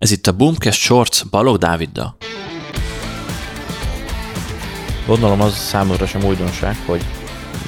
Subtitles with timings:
[0.00, 2.16] Ez itt a Boomcast Shorts Balog Dáviddal.
[5.06, 7.02] Gondolom az számomra sem újdonság, hogy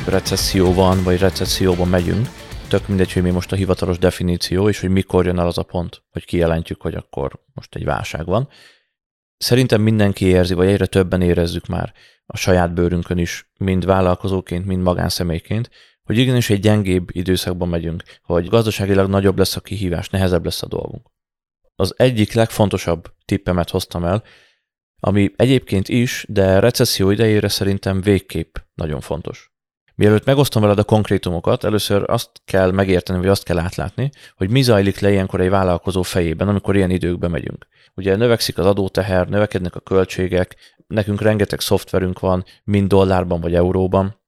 [0.06, 2.28] recesszió van, vagy recesszióban megyünk.
[2.68, 5.62] Tök mindegy, hogy mi most a hivatalos definíció, és hogy mikor jön el az a
[5.62, 8.48] pont, hogy kijelentjük, hogy akkor most egy válság van.
[9.36, 11.92] Szerintem mindenki érzi, vagy egyre többen érezzük már
[12.26, 15.70] a saját bőrünkön is, mind vállalkozóként, mind magánszemélyként,
[16.04, 20.66] hogy igenis egy gyengébb időszakban megyünk, hogy gazdaságilag nagyobb lesz a kihívás, nehezebb lesz a
[20.66, 21.10] dolgunk
[21.76, 24.22] az egyik legfontosabb tippemet hoztam el,
[25.00, 29.52] ami egyébként is, de recesszió idejére szerintem végképp nagyon fontos.
[29.94, 34.62] Mielőtt megosztom veled a konkrétumokat, először azt kell megérteni, vagy azt kell átlátni, hogy mi
[34.62, 37.66] zajlik le ilyenkor egy vállalkozó fejében, amikor ilyen időkbe megyünk.
[37.94, 44.20] Ugye növekszik az adóteher, növekednek a költségek, nekünk rengeteg szoftverünk van, mind dollárban vagy euróban,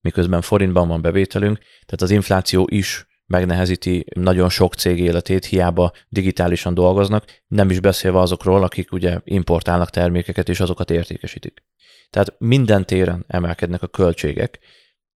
[0.00, 6.74] miközben forintban van bevételünk, tehát az infláció is megnehezíti nagyon sok cég életét, hiába digitálisan
[6.74, 11.62] dolgoznak, nem is beszélve azokról, akik ugye importálnak termékeket és azokat értékesítik.
[12.10, 14.58] Tehát minden téren emelkednek a költségek.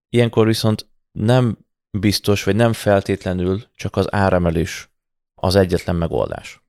[0.10, 1.58] Ilyenkor viszont nem
[1.92, 4.90] biztos, vagy nem feltétlenül csak az áremelés
[5.36, 6.64] az egyetlen megoldás.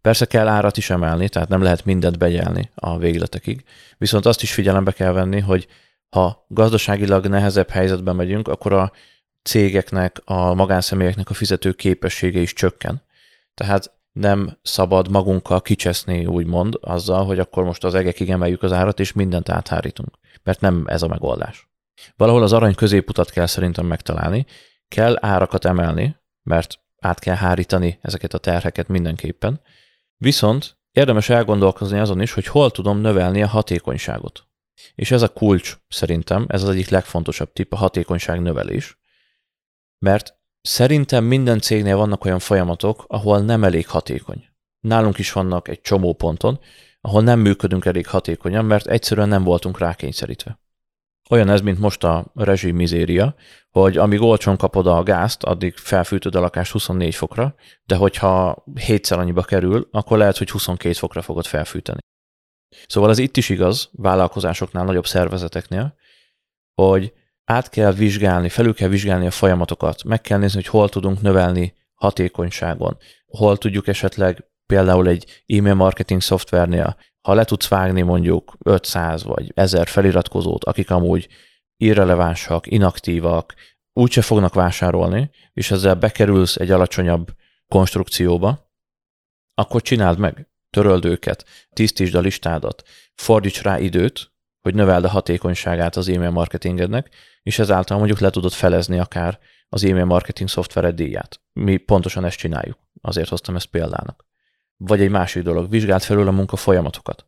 [0.00, 3.64] Persze kell árat is emelni, tehát nem lehet mindent begyelni a végletekig,
[3.98, 5.66] viszont azt is figyelembe kell venni, hogy
[6.08, 8.92] ha gazdaságilag nehezebb helyzetben megyünk, akkor a
[9.42, 13.02] cégeknek, a magánszemélyeknek a fizető képessége is csökken.
[13.54, 19.00] Tehát nem szabad magunkkal kicseszni, úgymond, azzal, hogy akkor most az egekig emeljük az árat,
[19.00, 20.18] és mindent áthárítunk.
[20.42, 21.68] Mert nem ez a megoldás.
[22.16, 24.46] Valahol az arany középutat kell szerintem megtalálni,
[24.88, 29.60] kell árakat emelni, mert át kell hárítani ezeket a terheket mindenképpen.
[30.16, 34.44] Viszont érdemes elgondolkozni azon is, hogy hol tudom növelni a hatékonyságot.
[34.94, 38.99] És ez a kulcs szerintem, ez az egyik legfontosabb tipp, a hatékonyság növelés
[40.00, 44.44] mert szerintem minden cégnél vannak olyan folyamatok, ahol nem elég hatékony.
[44.80, 46.60] Nálunk is vannak egy csomó ponton,
[47.00, 50.60] ahol nem működünk elég hatékonyan, mert egyszerűen nem voltunk rákényszerítve.
[51.30, 53.34] Olyan ez, mint most a rezsim mizéria,
[53.70, 59.18] hogy amíg olcsón kapod a gázt, addig felfűtöd a lakást 24 fokra, de hogyha hétszer
[59.18, 61.98] annyiba kerül, akkor lehet, hogy 22 fokra fogod felfűteni.
[62.86, 65.94] Szóval ez itt is igaz, vállalkozásoknál, nagyobb szervezeteknél,
[66.74, 67.12] hogy
[67.50, 71.74] át kell vizsgálni, felül kell vizsgálni a folyamatokat, meg kell nézni, hogy hol tudunk növelni
[71.94, 72.96] hatékonyságon,
[73.26, 79.52] hol tudjuk esetleg például egy e-mail marketing szoftvernél, ha le tudsz vágni mondjuk 500 vagy
[79.54, 81.28] 1000 feliratkozót, akik amúgy
[81.76, 83.54] irrelevánsak, inaktívak,
[83.92, 87.34] úgyse fognak vásárolni, és ezzel bekerülsz egy alacsonyabb
[87.68, 88.72] konstrukcióba,
[89.54, 92.82] akkor csináld meg, töröld őket, tisztítsd a listádat,
[93.14, 94.29] fordíts rá időt,
[94.60, 97.10] hogy növeld a hatékonyságát az e-mail marketingednek,
[97.42, 99.38] és ezáltal mondjuk le tudod felezni akár
[99.68, 101.40] az e-mail marketing szoftvered díját.
[101.52, 104.24] Mi pontosan ezt csináljuk, azért hoztam ezt példának.
[104.76, 107.26] Vagy egy másik dolog, vizsgált felül a munka folyamatokat.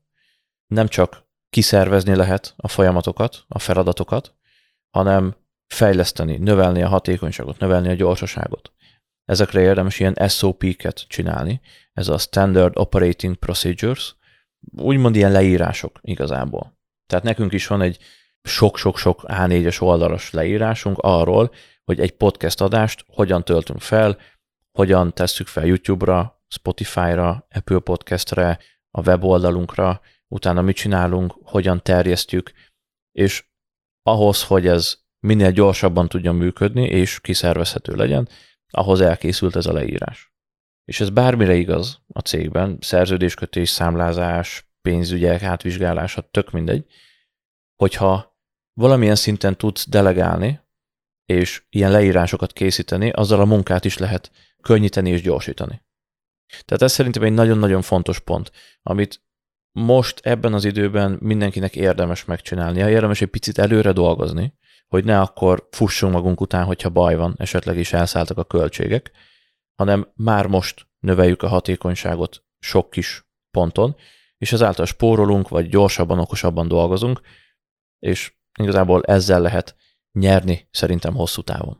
[0.66, 4.34] Nem csak kiszervezni lehet a folyamatokat, a feladatokat,
[4.90, 5.34] hanem
[5.66, 8.72] fejleszteni, növelni a hatékonyságot, növelni a gyorsaságot.
[9.24, 11.60] Ezekre érdemes ilyen SOP-ket csinálni,
[11.92, 14.16] ez a Standard Operating Procedures,
[14.76, 16.80] úgymond ilyen leírások igazából.
[17.12, 17.98] Tehát nekünk is van egy
[18.42, 24.18] sok-sok-sok A4-es oldalas leírásunk arról, hogy egy podcast adást hogyan töltünk fel,
[24.78, 28.58] hogyan tesszük fel YouTube-ra, Spotify-ra, Apple Podcast-re,
[28.90, 32.52] a weboldalunkra, utána mit csinálunk, hogyan terjesztjük,
[33.12, 33.44] és
[34.02, 38.28] ahhoz, hogy ez minél gyorsabban tudjon működni, és kiszervezhető legyen,
[38.68, 40.32] ahhoz elkészült ez a leírás.
[40.84, 46.86] És ez bármire igaz a cégben, szerződéskötés, számlázás, pénzügyek átvizsgálása, tök mindegy,
[47.76, 48.38] hogyha
[48.72, 50.60] valamilyen szinten tudsz delegálni,
[51.24, 54.30] és ilyen leírásokat készíteni, azzal a munkát is lehet
[54.62, 55.82] könnyíteni és gyorsítani.
[56.64, 59.22] Tehát ez szerintem egy nagyon-nagyon fontos pont, amit
[59.78, 64.54] most ebben az időben mindenkinek érdemes megcsinálnia, érdemes egy picit előre dolgozni,
[64.88, 69.10] hogy ne akkor fussunk magunk után, hogyha baj van, esetleg is elszálltak a költségek,
[69.74, 73.96] hanem már most növeljük a hatékonyságot sok kis ponton,
[74.42, 77.20] és ezáltal spórolunk, vagy gyorsabban, okosabban dolgozunk,
[77.98, 79.76] és igazából ezzel lehet
[80.12, 81.78] nyerni szerintem hosszú távon.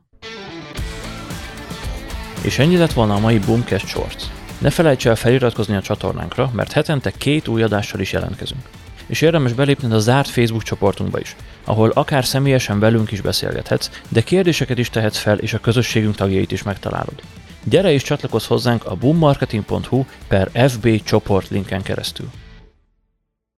[2.43, 4.25] És ennyi lett volna a mai Boomcast Shorts.
[4.59, 8.69] Ne felejts el feliratkozni a csatornánkra, mert hetente két új adással is jelentkezünk.
[9.07, 14.21] És érdemes belépni a zárt Facebook csoportunkba is, ahol akár személyesen velünk is beszélgethetsz, de
[14.21, 17.23] kérdéseket is tehetsz fel, és a közösségünk tagjait is megtalálod.
[17.65, 22.31] Gyere és csatlakozz hozzánk a boommarketing.hu per FB csoport linken keresztül.